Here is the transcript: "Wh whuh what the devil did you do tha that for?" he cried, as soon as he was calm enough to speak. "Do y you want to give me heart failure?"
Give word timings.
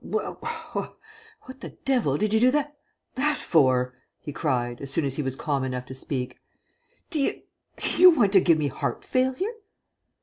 "Wh 0.03 0.17
whuh 0.33 0.95
what 1.43 1.61
the 1.61 1.77
devil 1.85 2.17
did 2.17 2.33
you 2.33 2.39
do 2.39 2.49
tha 2.49 2.71
that 3.13 3.37
for?" 3.37 3.93
he 4.19 4.33
cried, 4.33 4.81
as 4.81 4.89
soon 4.89 5.05
as 5.05 5.13
he 5.13 5.21
was 5.21 5.35
calm 5.35 5.63
enough 5.63 5.85
to 5.85 5.93
speak. 5.93 6.39
"Do 7.11 7.19
y 7.21 7.43
you 7.99 8.09
want 8.09 8.33
to 8.33 8.41
give 8.41 8.57
me 8.57 8.67
heart 8.67 9.05
failure?" 9.05 9.53